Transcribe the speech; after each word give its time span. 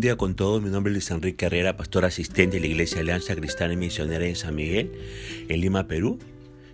Buen 0.00 0.08
día 0.08 0.16
con 0.16 0.34
todos, 0.34 0.62
mi 0.62 0.70
nombre 0.70 0.92
es 0.92 0.94
Luis 0.94 1.10
Enrique 1.10 1.44
Herrera, 1.44 1.76
pastor 1.76 2.06
asistente 2.06 2.56
de 2.56 2.60
la 2.60 2.68
Iglesia 2.68 3.00
Alianza 3.00 3.36
Cristiana 3.36 3.74
y 3.74 3.76
Misionera 3.76 4.24
en 4.24 4.34
San 4.34 4.54
Miguel, 4.54 4.92
en 5.46 5.60
Lima, 5.60 5.88
Perú. 5.88 6.18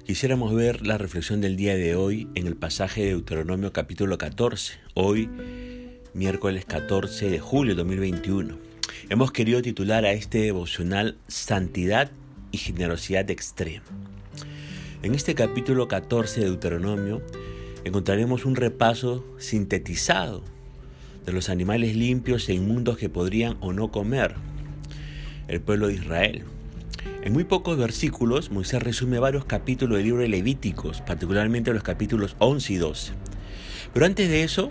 Quisiéramos 0.04 0.54
ver 0.54 0.86
la 0.86 0.96
reflexión 0.96 1.40
del 1.40 1.56
día 1.56 1.74
de 1.74 1.96
hoy 1.96 2.28
en 2.36 2.46
el 2.46 2.54
pasaje 2.54 3.02
de 3.02 3.08
Deuteronomio 3.08 3.72
capítulo 3.72 4.16
14, 4.16 4.74
hoy 4.94 5.28
miércoles 6.14 6.66
14 6.66 7.28
de 7.28 7.40
julio 7.40 7.74
de 7.74 7.78
2021. 7.78 8.58
Hemos 9.08 9.32
querido 9.32 9.60
titular 9.60 10.04
a 10.04 10.12
este 10.12 10.38
devocional 10.38 11.18
Santidad 11.26 12.12
y 12.52 12.58
Generosidad 12.58 13.28
Extrema. 13.28 13.86
En 15.02 15.16
este 15.16 15.34
capítulo 15.34 15.88
14 15.88 16.42
de 16.42 16.46
Deuteronomio 16.46 17.22
encontraremos 17.82 18.44
un 18.44 18.54
repaso 18.54 19.24
sintetizado 19.36 20.44
de 21.26 21.32
los 21.32 21.48
animales 21.50 21.96
limpios 21.96 22.48
e 22.48 22.54
inmundos 22.54 22.96
que 22.96 23.08
podrían 23.08 23.56
o 23.60 23.72
no 23.72 23.90
comer 23.90 24.34
el 25.48 25.60
pueblo 25.60 25.88
de 25.88 25.94
Israel. 25.94 26.44
En 27.22 27.32
muy 27.32 27.44
pocos 27.44 27.76
versículos, 27.76 28.50
Moisés 28.50 28.82
resume 28.82 29.18
varios 29.18 29.44
capítulos 29.44 29.98
del 29.98 30.06
libro 30.06 30.22
de 30.22 30.28
Levíticos, 30.28 31.00
particularmente 31.00 31.72
los 31.72 31.82
capítulos 31.82 32.36
11 32.38 32.72
y 32.72 32.76
12. 32.76 33.12
Pero 33.92 34.06
antes 34.06 34.28
de 34.28 34.44
eso, 34.44 34.70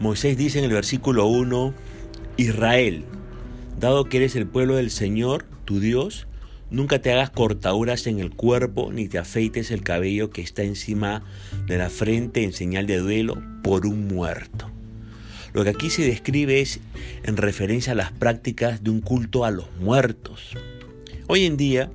Moisés 0.00 0.36
dice 0.38 0.58
en 0.58 0.64
el 0.64 0.72
versículo 0.72 1.26
1, 1.26 1.74
Israel, 2.38 3.04
dado 3.78 4.08
que 4.08 4.16
eres 4.16 4.36
el 4.36 4.46
pueblo 4.46 4.76
del 4.76 4.90
Señor, 4.90 5.44
tu 5.66 5.80
Dios, 5.80 6.26
nunca 6.70 7.00
te 7.00 7.12
hagas 7.12 7.30
cortaduras 7.30 8.06
en 8.06 8.18
el 8.18 8.30
cuerpo, 8.30 8.90
ni 8.90 9.08
te 9.08 9.18
afeites 9.18 9.70
el 9.70 9.82
cabello 9.82 10.30
que 10.30 10.40
está 10.40 10.62
encima 10.62 11.22
de 11.66 11.76
la 11.76 11.90
frente 11.90 12.42
en 12.42 12.54
señal 12.54 12.86
de 12.86 12.98
duelo 12.98 13.42
por 13.62 13.86
un 13.86 14.08
muerto. 14.08 14.71
Lo 15.52 15.64
que 15.64 15.70
aquí 15.70 15.90
se 15.90 16.02
describe 16.02 16.60
es 16.60 16.80
en 17.24 17.36
referencia 17.36 17.92
a 17.92 17.96
las 17.96 18.10
prácticas 18.10 18.82
de 18.82 18.90
un 18.90 19.00
culto 19.00 19.44
a 19.44 19.50
los 19.50 19.66
muertos. 19.78 20.56
Hoy 21.26 21.44
en 21.44 21.56
día, 21.56 21.90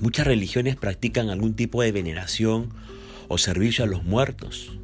muchas 0.00 0.26
religiones 0.26 0.76
practican 0.76 1.28
algún 1.28 1.54
tipo 1.54 1.82
de 1.82 1.90
veneración 1.90 2.70
o 3.26 3.36
servicio 3.36 3.84
a 3.84 3.88
los 3.88 4.04
muertos. 4.04 4.78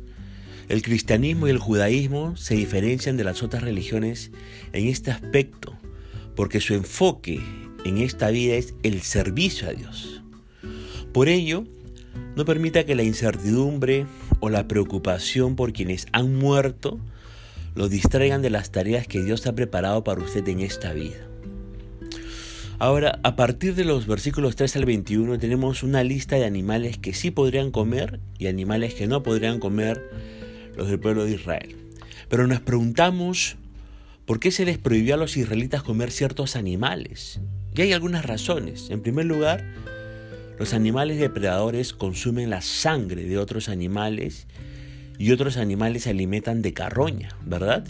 El 0.68 0.82
cristianismo 0.82 1.46
y 1.46 1.50
el 1.50 1.58
judaísmo 1.58 2.36
se 2.36 2.56
diferencian 2.56 3.16
de 3.16 3.24
las 3.24 3.42
otras 3.42 3.62
religiones 3.62 4.32
en 4.72 4.88
este 4.88 5.12
aspecto, 5.12 5.74
porque 6.34 6.60
su 6.60 6.74
enfoque 6.74 7.40
en 7.84 7.98
esta 7.98 8.30
vida 8.30 8.54
es 8.54 8.74
el 8.82 9.02
servicio 9.02 9.68
a 9.68 9.72
Dios. 9.72 10.22
Por 11.12 11.28
ello, 11.28 11.64
no 12.34 12.44
permita 12.44 12.84
que 12.84 12.96
la 12.96 13.04
incertidumbre 13.04 14.06
o 14.40 14.50
la 14.50 14.66
preocupación 14.66 15.54
por 15.54 15.72
quienes 15.72 16.06
han 16.12 16.34
muerto 16.34 16.98
lo 17.74 17.88
distraigan 17.88 18.42
de 18.42 18.50
las 18.50 18.70
tareas 18.70 19.06
que 19.06 19.22
Dios 19.22 19.46
ha 19.46 19.54
preparado 19.54 20.04
para 20.04 20.22
usted 20.22 20.46
en 20.48 20.60
esta 20.60 20.92
vida. 20.92 21.28
Ahora, 22.78 23.20
a 23.22 23.36
partir 23.36 23.74
de 23.74 23.84
los 23.84 24.06
versículos 24.06 24.56
3 24.56 24.76
al 24.76 24.84
21 24.84 25.38
tenemos 25.38 25.82
una 25.82 26.02
lista 26.02 26.36
de 26.36 26.44
animales 26.44 26.98
que 26.98 27.14
sí 27.14 27.30
podrían 27.30 27.70
comer 27.70 28.20
y 28.38 28.48
animales 28.48 28.94
que 28.94 29.06
no 29.06 29.22
podrían 29.22 29.60
comer 29.60 30.10
los 30.76 30.88
del 30.88 30.98
pueblo 30.98 31.24
de 31.24 31.32
Israel. 31.32 31.76
Pero 32.28 32.46
nos 32.46 32.60
preguntamos 32.60 33.56
por 34.26 34.40
qué 34.40 34.50
se 34.50 34.64
les 34.64 34.78
prohibió 34.78 35.14
a 35.14 35.18
los 35.18 35.36
israelitas 35.36 35.82
comer 35.82 36.10
ciertos 36.10 36.56
animales. 36.56 37.40
Y 37.76 37.82
hay 37.82 37.92
algunas 37.92 38.24
razones. 38.24 38.90
En 38.90 39.02
primer 39.02 39.26
lugar, 39.26 39.64
los 40.58 40.74
animales 40.74 41.18
depredadores 41.18 41.92
consumen 41.92 42.50
la 42.50 42.60
sangre 42.60 43.24
de 43.24 43.38
otros 43.38 43.68
animales 43.68 44.46
y 45.18 45.32
otros 45.32 45.56
animales 45.56 46.04
se 46.04 46.10
alimentan 46.10 46.62
de 46.62 46.72
carroña, 46.72 47.30
¿verdad? 47.44 47.84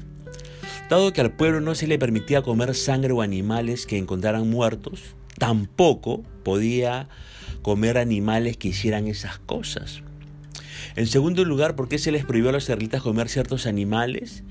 Dado 0.91 1.13
que 1.13 1.21
al 1.21 1.33
pueblo 1.33 1.61
no 1.61 1.75
se 1.75 1.87
le 1.87 1.99
permitía 1.99 2.43
comer 2.43 2.75
sangre 2.75 3.13
o 3.13 3.23
animales 3.23 3.87
que 3.87 3.97
encontraran 3.97 4.49
muertos, 4.51 5.17
tampoco 5.39 6.23
podía 6.43 7.09
comer 7.63 7.99
animales 7.99 8.57
que 8.57 8.69
hicieran 8.69 9.09
esas 9.09 9.39
cosas. 9.39 10.03
En 10.97 11.07
segundo 11.07 11.45
lugar, 11.45 11.75
¿por 11.75 11.89
qué 11.89 11.99
se 11.99 12.13
les 12.13 12.25
prohibió 12.25 12.51
a 12.51 12.53
los 12.53 12.65
israelitas 12.65 13.03
comer 13.03 13.29
ciertos 13.29 13.67
animales? 13.67 14.45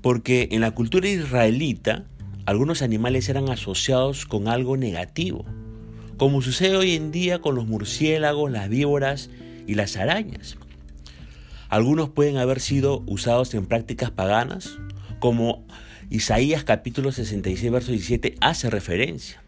Porque 0.00 0.48
en 0.52 0.62
la 0.62 0.70
cultura 0.70 1.08
israelita, 1.08 2.04
algunos 2.46 2.82
animales 2.82 3.28
eran 3.28 3.50
asociados 3.50 4.24
con 4.24 4.48
algo 4.48 4.76
negativo, 4.76 5.44
como 6.16 6.40
sucede 6.42 6.76
hoy 6.76 6.96
en 6.96 7.12
día 7.12 7.40
con 7.40 7.54
los 7.54 7.66
murciélagos, 7.66 8.50
las 8.50 8.68
víboras 8.68 9.30
y 9.66 9.74
las 9.74 9.96
arañas. 9.96 10.56
Algunos 11.68 12.08
pueden 12.08 12.38
haber 12.38 12.60
sido 12.60 13.02
usados 13.06 13.52
en 13.52 13.66
prácticas 13.66 14.10
paganas, 14.10 14.78
como 15.18 15.66
Isaías 16.08 16.64
capítulo 16.64 17.12
66, 17.12 17.70
verso 17.70 17.92
17 17.92 18.36
hace 18.40 18.70
referencia. 18.70 19.42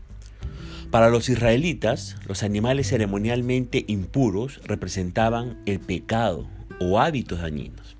Para 0.90 1.08
los 1.08 1.30
israelitas, 1.30 2.16
los 2.26 2.42
animales 2.42 2.88
ceremonialmente 2.88 3.86
impuros 3.88 4.60
representaban 4.64 5.62
el 5.64 5.80
pecado 5.80 6.46
o 6.78 7.00
hábitos 7.00 7.40
dañinos. 7.40 7.96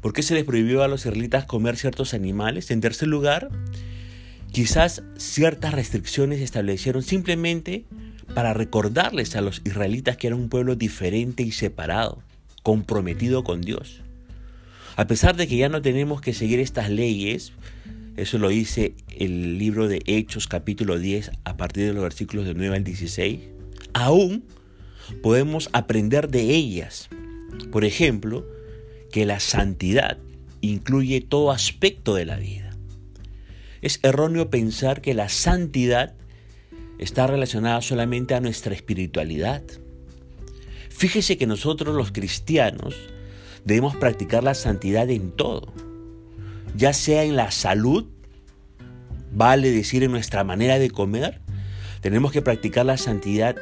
¿Por 0.00 0.14
qué 0.14 0.22
se 0.22 0.32
les 0.32 0.44
prohibió 0.44 0.82
a 0.82 0.88
los 0.88 1.00
israelitas 1.04 1.44
comer 1.44 1.76
ciertos 1.76 2.14
animales? 2.14 2.70
En 2.70 2.80
tercer 2.80 3.08
lugar, 3.08 3.50
quizás 4.52 5.02
ciertas 5.18 5.74
restricciones 5.74 6.38
se 6.38 6.44
establecieron 6.44 7.02
simplemente 7.02 7.84
para 8.34 8.54
recordarles 8.54 9.36
a 9.36 9.42
los 9.42 9.60
israelitas 9.66 10.16
que 10.16 10.28
era 10.28 10.36
un 10.36 10.48
pueblo 10.48 10.76
diferente 10.76 11.42
y 11.42 11.52
separado 11.52 12.22
comprometido 12.68 13.44
con 13.44 13.62
Dios. 13.62 14.02
A 14.96 15.06
pesar 15.06 15.36
de 15.36 15.48
que 15.48 15.56
ya 15.56 15.70
no 15.70 15.80
tenemos 15.80 16.20
que 16.20 16.34
seguir 16.34 16.60
estas 16.60 16.90
leyes, 16.90 17.52
eso 18.18 18.36
lo 18.36 18.50
dice 18.50 18.92
el 19.16 19.56
libro 19.56 19.88
de 19.88 20.02
Hechos 20.04 20.48
capítulo 20.48 20.98
10 20.98 21.30
a 21.44 21.56
partir 21.56 21.86
de 21.86 21.94
los 21.94 22.02
versículos 22.02 22.44
de 22.44 22.52
9 22.52 22.76
al 22.76 22.84
16, 22.84 23.40
aún 23.94 24.44
podemos 25.22 25.70
aprender 25.72 26.28
de 26.28 26.42
ellas. 26.42 27.08
Por 27.72 27.86
ejemplo, 27.86 28.46
que 29.12 29.24
la 29.24 29.40
santidad 29.40 30.18
incluye 30.60 31.22
todo 31.22 31.52
aspecto 31.52 32.16
de 32.16 32.26
la 32.26 32.36
vida. 32.36 32.76
Es 33.80 33.98
erróneo 34.02 34.50
pensar 34.50 35.00
que 35.00 35.14
la 35.14 35.30
santidad 35.30 36.16
está 36.98 37.26
relacionada 37.26 37.80
solamente 37.80 38.34
a 38.34 38.42
nuestra 38.42 38.74
espiritualidad. 38.74 39.62
Fíjese 40.98 41.38
que 41.38 41.46
nosotros 41.46 41.94
los 41.94 42.10
cristianos 42.10 42.96
debemos 43.64 43.94
practicar 43.94 44.42
la 44.42 44.54
santidad 44.54 45.08
en 45.10 45.30
todo, 45.30 45.72
ya 46.74 46.92
sea 46.92 47.22
en 47.22 47.36
la 47.36 47.52
salud, 47.52 48.06
vale 49.30 49.70
decir 49.70 50.02
en 50.02 50.10
nuestra 50.10 50.42
manera 50.42 50.80
de 50.80 50.90
comer, 50.90 51.40
tenemos 52.00 52.32
que 52.32 52.42
practicar 52.42 52.84
la 52.84 52.96
santidad 52.96 53.54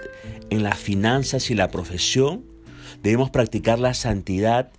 en 0.49 0.63
las 0.63 0.79
finanzas 0.79 1.51
y 1.51 1.55
la 1.55 1.69
profesión, 1.69 2.47
debemos 3.03 3.29
practicar 3.29 3.79
la 3.79 3.93
santidad 3.93 4.73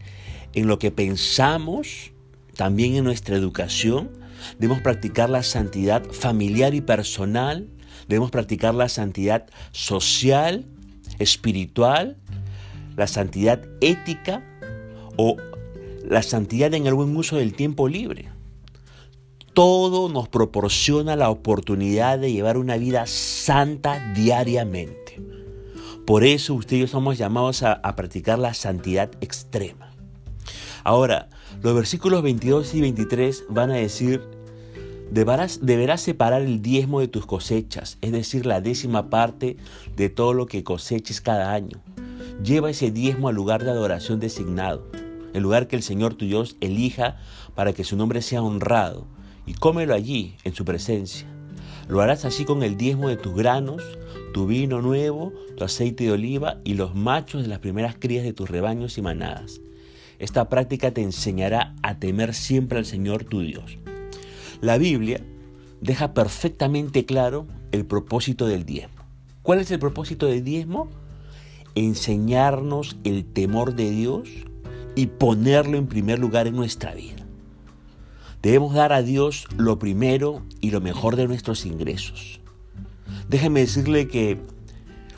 en 0.54 0.66
lo 0.66 0.80
que 0.80 0.90
pensamos, 0.90 2.12
también 2.56 2.96
en 2.96 3.04
nuestra 3.04 3.36
educación, 3.36 4.10
debemos 4.58 4.82
practicar 4.82 5.30
la 5.30 5.44
santidad 5.44 6.04
familiar 6.10 6.74
y 6.74 6.82
personal, 6.82 7.70
debemos 8.08 8.32
practicar 8.32 8.74
la 8.74 8.90
santidad 8.90 9.46
social, 9.74 10.66
espiritual, 11.20 12.18
la 12.98 13.08
santidad 13.08 13.62
ética 13.80 14.44
o 15.16 15.38
la 16.04 16.22
santidad 16.24 16.74
en 16.74 16.88
el 16.88 16.96
buen 16.96 17.16
uso 17.16 17.38
del 17.38 17.54
tiempo 17.54 17.88
libre. 17.88 18.30
Todo 19.54 20.10
nos 20.10 20.28
proporciona 20.28 21.16
la 21.16 21.30
oportunidad 21.30 22.20
de 22.20 22.32
llevar 22.32 22.58
una 22.58 22.78
vida 22.78 23.06
santa 23.08 24.14
diariamente. 24.14 25.22
Por 26.06 26.24
eso 26.24 26.54
ustedes 26.54 26.92
somos 26.92 27.18
llamados 27.18 27.64
a, 27.64 27.82
practicar 27.96 28.40
la 28.40 28.54
santidad 28.54 29.12
extrema. 29.22 29.92
Ahora, 30.84 31.30
los 31.62 31.76
versículos 31.76 32.24
22 32.24 32.74
y 32.76 32.82
23 32.82 33.46
van 33.50 33.72
a 33.72 33.76
decir, 33.76 34.22
deberás, 35.12 35.60
deberás 35.66 36.02
separar 36.02 36.42
el 36.44 36.62
diezmo 36.62 37.00
de 37.00 37.10
tus 37.10 37.26
cosechas, 37.26 37.98
es 38.02 38.12
decir, 38.12 38.46
la 38.46 38.62
décima 38.62 39.10
parte 39.10 39.58
de 39.96 40.10
todo 40.10 40.34
lo 40.34 40.46
que 40.46 40.64
coseches 40.64 41.20
cada 41.20 41.54
año 41.54 41.82
Lleva 42.44 42.70
ese 42.70 42.92
diezmo 42.92 43.30
al 43.30 43.36
lugar 43.36 43.64
de 43.64 43.72
adoración 43.72 44.20
designado, 44.20 44.86
el 45.34 45.42
lugar 45.42 45.68
que 45.68 45.76
el 45.76 45.82
Señor 45.82 46.14
tu 46.14 46.26
Dios 46.26 46.56
elija 46.62 47.18
para 47.56 47.74
que 47.74 47.84
su 47.84 47.98
nombre 47.98 48.22
sea 48.22 48.44
honrado, 48.44 49.08
y 49.48 49.54
cómelo 49.54 49.96
allí, 49.96 50.36
en 50.44 50.54
su 50.54 50.64
presencia. 50.64 51.28
Lo 51.88 52.02
harás 52.02 52.26
así 52.26 52.46
con 52.46 52.62
el 52.64 52.78
diezmo 52.78 53.10
de 53.10 53.18
tus 53.18 53.34
granos, 53.34 53.82
tu 54.34 54.46
vino 54.46 54.82
nuevo, 54.82 55.34
tu 55.56 55.64
aceite 55.64 56.04
de 56.04 56.12
oliva 56.12 56.58
y 56.64 56.76
los 56.76 56.94
machos 56.94 57.42
de 57.42 57.48
las 57.48 57.60
primeras 57.60 57.96
crías 57.98 58.24
de 58.24 58.34
tus 58.34 58.50
rebaños 58.50 58.98
y 58.98 59.02
manadas. 59.02 59.62
Esta 60.20 60.50
práctica 60.50 60.92
te 60.92 61.02
enseñará 61.02 61.76
a 61.82 61.98
temer 61.98 62.34
siempre 62.34 62.78
al 62.78 62.86
Señor 62.86 63.24
tu 63.24 63.42
Dios. 63.42 63.80
La 64.62 64.78
Biblia 64.78 65.22
deja 65.82 66.14
perfectamente 66.14 67.06
claro 67.06 67.48
el 67.72 67.86
propósito 67.86 68.48
del 68.48 68.66
diezmo. 68.66 69.06
¿Cuál 69.42 69.60
es 69.60 69.72
el 69.72 69.80
propósito 69.80 70.26
del 70.26 70.44
diezmo? 70.44 70.90
Enseñarnos 71.78 72.98
el 73.04 73.26
temor 73.26 73.76
de 73.76 73.90
Dios 73.92 74.30
y 74.96 75.08
ponerlo 75.08 75.78
en 75.78 75.88
primer 75.88 76.20
lugar 76.20 76.48
en 76.48 76.56
nuestra 76.56 76.94
vida. 76.94 77.26
Debemos 78.42 78.74
dar 78.74 78.94
a 78.94 79.04
Dios 79.04 79.48
lo 79.58 79.78
primero 79.78 80.42
y 80.62 80.72
lo 80.72 80.82
mejor 80.82 81.16
de 81.16 81.28
nuestros 81.28 81.66
ingresos. 81.66 82.40
Déjeme 83.30 83.60
decirle 83.62 84.08
que 84.08 84.40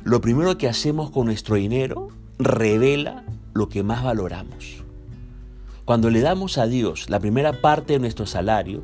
lo 0.04 0.22
primero 0.22 0.58
que 0.58 0.68
hacemos 0.68 1.12
con 1.12 1.26
nuestro 1.26 1.56
dinero 1.56 2.10
revela 2.38 3.24
lo 3.54 3.70
que 3.70 3.84
más 3.84 4.04
valoramos. 4.04 4.84
Cuando 5.86 6.10
le 6.10 6.22
damos 6.22 6.58
a 6.58 6.68
Dios 6.68 7.10
la 7.10 7.20
primera 7.20 7.62
parte 7.62 7.94
de 7.94 8.00
nuestro 8.00 8.26
salario, 8.26 8.84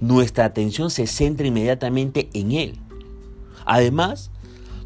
nuestra 0.00 0.44
atención 0.44 0.90
se 0.90 1.06
centra 1.06 1.46
inmediatamente 1.46 2.30
en 2.32 2.52
Él. 2.52 2.78
Además, 3.64 4.30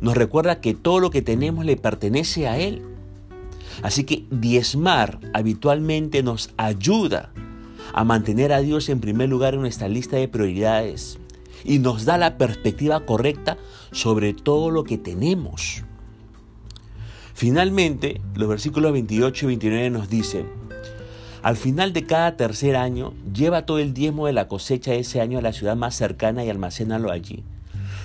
nos 0.05 0.19
recuerda 0.19 0.61
que 0.61 0.75
todo 0.75 1.01
lo 1.01 1.09
que 1.09 1.23
tenemos 1.23 1.65
le 1.65 1.79
pertenece 1.79 2.47
a 2.47 2.59
Él. 2.59 2.83
Así 3.83 4.05
que 4.05 4.27
diezmar 4.31 5.19
habitualmente 5.33 6.23
nos 6.23 6.51
ayuda 6.59 7.33
a 7.95 8.05
mantener 8.05 8.53
a 8.53 8.61
Dios 8.61 8.91
en 8.91 9.01
primer 9.01 9.31
lugar 9.31 9.55
en 9.55 9.63
nuestra 9.63 9.89
lista 9.89 10.19
de 10.19 10.29
prioridades 10.29 11.19
y 11.65 11.79
nos 11.79 12.05
da 12.05 12.19
la 12.19 12.37
perspectiva 12.37 13.07
correcta 13.07 13.57
sobre 13.93 14.35
todo 14.35 14.71
lo 14.71 14.85
que 14.85 14.99
tenemos. 14.99 15.85
Finalmente, 17.33 18.21
los 18.35 18.51
versículos 18.51 18.93
28 18.93 19.47
y 19.47 19.49
29 19.49 19.89
nos 19.89 20.11
dicen, 20.11 20.49
al 21.41 21.57
final 21.57 21.95
de 21.95 22.05
cada 22.05 22.37
tercer 22.37 22.77
año, 22.77 23.15
lleva 23.33 23.65
todo 23.65 23.79
el 23.79 23.95
diezmo 23.95 24.27
de 24.27 24.35
la 24.35 24.49
cosecha 24.49 24.91
de 24.91 24.99
ese 24.99 25.23
año 25.23 25.39
a 25.39 25.43
la 25.43 25.55
ciudad 25.55 25.77
más 25.77 25.95
cercana 25.95 26.45
y 26.45 26.51
almacénalo 26.51 27.11
allí. 27.11 27.43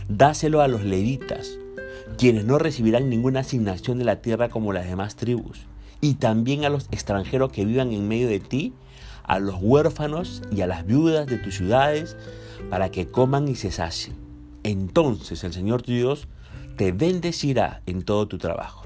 Dáselo 0.08 0.62
a 0.62 0.70
los 0.70 0.86
levitas, 0.86 1.59
quienes 2.18 2.46
no 2.46 2.58
recibirán 2.58 3.10
ninguna 3.10 3.42
asignación 3.42 3.98
de 3.98 4.06
la 4.06 4.22
tierra 4.22 4.50
como 4.50 4.74
las 4.74 4.88
demás 4.88 5.16
tribus, 5.16 5.62
y 6.02 6.16
también 6.16 6.66
a 6.66 6.70
los 6.70 6.88
extranjeros 6.92 7.52
que 7.52 7.66
vivan 7.66 7.92
en 7.92 8.08
medio 8.08 8.28
de 8.28 8.40
ti, 8.40 8.74
a 9.24 9.40
los 9.40 9.56
huérfanos 9.60 10.42
y 10.52 10.62
a 10.62 10.68
las 10.68 10.86
viudas 10.86 11.28
de 11.28 11.38
tus 11.38 11.56
ciudades, 11.56 12.18
para 12.70 12.90
que 12.90 13.08
coman 13.08 13.48
y 13.48 13.56
se 13.56 13.72
sacien. 13.72 14.16
Entonces 14.64 15.44
el 15.44 15.54
Señor 15.54 15.82
tu 15.82 15.92
Dios 15.92 16.28
te 16.78 16.92
bendecirá 16.92 17.82
en 17.86 18.04
todo 18.04 18.28
tu 18.28 18.38
trabajo. 18.38 18.86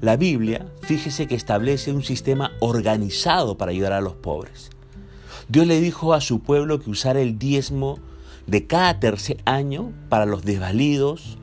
La 0.00 0.16
Biblia, 0.16 0.66
fíjese 0.82 1.26
que 1.26 1.34
establece 1.34 1.92
un 1.92 2.02
sistema 2.02 2.52
organizado 2.60 3.56
para 3.56 3.70
ayudar 3.70 3.92
a 3.92 4.00
los 4.00 4.14
pobres. 4.14 4.70
Dios 5.48 5.66
le 5.66 5.80
dijo 5.80 6.12
a 6.12 6.20
su 6.20 6.40
pueblo 6.40 6.80
que 6.80 6.90
usara 6.90 7.20
el 7.20 7.38
diezmo 7.38 7.98
de 8.46 8.66
cada 8.66 9.00
tercer 9.00 9.38
año 9.44 9.92
para 10.08 10.26
los 10.26 10.44
desvalidos, 10.44 11.38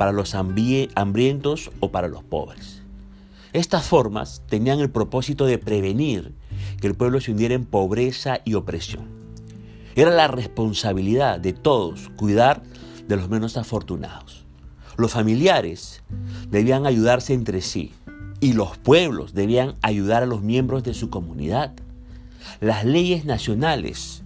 para 0.00 0.12
los 0.12 0.34
hambrientos 0.34 1.70
o 1.78 1.90
para 1.90 2.08
los 2.08 2.24
pobres. 2.24 2.80
Estas 3.52 3.84
formas 3.84 4.40
tenían 4.48 4.80
el 4.80 4.88
propósito 4.88 5.44
de 5.44 5.58
prevenir 5.58 6.32
que 6.80 6.86
el 6.86 6.94
pueblo 6.94 7.20
se 7.20 7.32
hundiera 7.32 7.54
en 7.54 7.66
pobreza 7.66 8.38
y 8.46 8.54
opresión. 8.54 9.04
Era 9.94 10.10
la 10.10 10.26
responsabilidad 10.26 11.38
de 11.38 11.52
todos 11.52 12.08
cuidar 12.16 12.62
de 13.08 13.16
los 13.16 13.28
menos 13.28 13.58
afortunados. 13.58 14.46
Los 14.96 15.12
familiares 15.12 16.02
debían 16.48 16.86
ayudarse 16.86 17.34
entre 17.34 17.60
sí 17.60 17.92
y 18.40 18.54
los 18.54 18.78
pueblos 18.78 19.34
debían 19.34 19.74
ayudar 19.82 20.22
a 20.22 20.26
los 20.26 20.40
miembros 20.40 20.82
de 20.82 20.94
su 20.94 21.10
comunidad. 21.10 21.74
Las 22.62 22.86
leyes 22.86 23.26
nacionales 23.26 24.22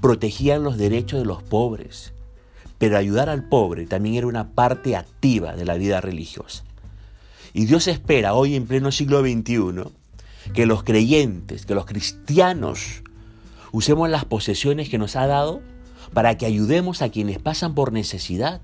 protegían 0.00 0.64
los 0.64 0.76
derechos 0.76 1.20
de 1.20 1.24
los 1.24 1.40
pobres, 1.40 2.13
pero 2.84 2.98
ayudar 2.98 3.30
al 3.30 3.44
pobre 3.44 3.86
también 3.86 4.16
era 4.16 4.26
una 4.26 4.50
parte 4.50 4.94
activa 4.94 5.56
de 5.56 5.64
la 5.64 5.76
vida 5.76 6.02
religiosa. 6.02 6.64
Y 7.54 7.64
Dios 7.64 7.88
espera 7.88 8.34
hoy 8.34 8.56
en 8.56 8.66
pleno 8.66 8.92
siglo 8.92 9.22
XXI 9.22 9.90
que 10.52 10.66
los 10.66 10.82
creyentes, 10.82 11.64
que 11.64 11.74
los 11.74 11.86
cristianos, 11.86 13.02
usemos 13.72 14.10
las 14.10 14.26
posesiones 14.26 14.90
que 14.90 14.98
nos 14.98 15.16
ha 15.16 15.26
dado 15.26 15.62
para 16.12 16.36
que 16.36 16.44
ayudemos 16.44 17.00
a 17.00 17.08
quienes 17.08 17.38
pasan 17.38 17.74
por 17.74 17.90
necesidad. 17.90 18.60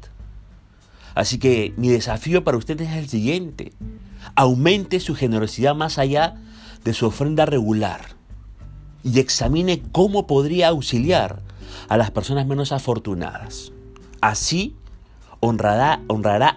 Así 1.14 1.38
que 1.38 1.72
mi 1.78 1.88
desafío 1.88 2.44
para 2.44 2.58
ustedes 2.58 2.90
es 2.90 2.96
el 2.96 3.08
siguiente. 3.08 3.72
Aumente 4.34 5.00
su 5.00 5.14
generosidad 5.14 5.74
más 5.74 5.96
allá 5.96 6.34
de 6.84 6.92
su 6.92 7.06
ofrenda 7.06 7.46
regular 7.46 8.02
y 9.02 9.18
examine 9.18 9.80
cómo 9.92 10.26
podría 10.26 10.68
auxiliar 10.68 11.40
a 11.88 11.96
las 11.96 12.10
personas 12.10 12.46
menos 12.46 12.70
afortunadas. 12.70 13.72
Así 14.20 14.76
honrará, 15.40 16.02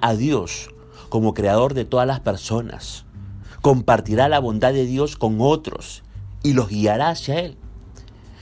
a 0.01 0.13
Dios 0.15 0.69
como 1.09 1.33
creador 1.33 1.73
de 1.73 1.85
todas 1.85 2.07
las 2.07 2.19
personas. 2.19 3.05
Compartirá 3.61 4.27
la 4.27 4.39
bondad 4.39 4.73
de 4.73 4.85
Dios 4.85 5.15
con 5.15 5.37
otros 5.39 6.03
y 6.43 6.53
los 6.53 6.69
guiará 6.69 7.09
hacia 7.09 7.39
Él. 7.39 7.57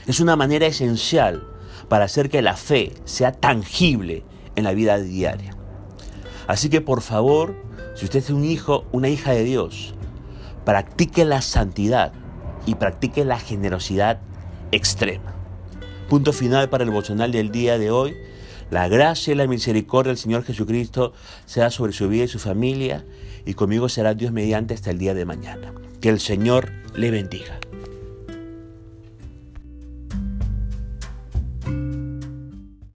Es 0.06 0.20
una 0.20 0.34
manera 0.34 0.66
esencial 0.66 1.46
para 1.88 2.06
hacer 2.06 2.28
que 2.28 2.42
la 2.42 2.56
fe 2.56 2.94
sea 3.04 3.32
tangible 3.32 4.24
en 4.56 4.64
la 4.64 4.72
vida 4.72 4.98
diaria. 4.98 5.56
Así 6.48 6.68
que 6.68 6.80
por 6.80 7.02
favor, 7.02 7.54
si 7.94 8.04
usted 8.04 8.18
es 8.18 8.30
un 8.30 8.44
hijo, 8.44 8.84
una 8.90 9.08
hija 9.08 9.32
de 9.32 9.44
Dios, 9.44 9.94
practique 10.64 11.24
la 11.24 11.42
santidad 11.42 12.12
y 12.66 12.74
practique 12.74 13.24
la 13.24 13.38
generosidad 13.38 14.20
extrema. 14.72 15.34
Punto 16.08 16.32
final 16.32 16.68
para 16.68 16.84
el 16.84 16.90
devocional 16.90 17.32
del 17.32 17.50
día 17.50 17.78
de 17.78 17.90
hoy. 17.90 18.16
La 18.72 18.88
gracia 18.88 19.34
y 19.34 19.36
la 19.36 19.46
misericordia 19.46 20.12
del 20.12 20.16
Señor 20.16 20.44
Jesucristo 20.44 21.12
sea 21.44 21.68
sobre 21.68 21.92
su 21.92 22.08
vida 22.08 22.24
y 22.24 22.28
su 22.28 22.38
familia 22.38 23.04
y 23.44 23.52
conmigo 23.52 23.90
será 23.90 24.14
Dios 24.14 24.32
mediante 24.32 24.72
hasta 24.72 24.90
el 24.90 24.96
día 24.96 25.12
de 25.12 25.26
mañana. 25.26 25.74
Que 26.00 26.08
el 26.08 26.20
Señor 26.20 26.72
le 26.94 27.10
bendiga. 27.10 27.60